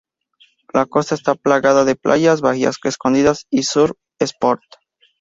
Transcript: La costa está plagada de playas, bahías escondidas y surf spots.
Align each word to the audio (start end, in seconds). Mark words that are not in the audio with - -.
La 0.73 0.87
costa 0.87 1.13
está 1.13 1.35
plagada 1.35 1.85
de 1.85 1.95
playas, 1.95 2.41
bahías 2.41 2.77
escondidas 2.83 3.45
y 3.51 3.61
surf 3.61 3.93
spots. 4.19 4.65